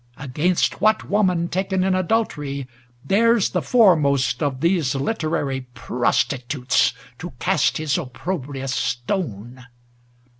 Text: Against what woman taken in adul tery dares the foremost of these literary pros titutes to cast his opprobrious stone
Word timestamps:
Against 0.17 0.81
what 0.81 1.07
woman 1.11 1.47
taken 1.47 1.83
in 1.83 1.93
adul 1.93 2.27
tery 2.27 2.65
dares 3.05 3.51
the 3.51 3.61
foremost 3.61 4.41
of 4.41 4.59
these 4.59 4.95
literary 4.95 5.67
pros 5.75 6.23
titutes 6.25 6.93
to 7.19 7.33
cast 7.37 7.77
his 7.77 7.99
opprobrious 7.99 8.73
stone 8.73 9.63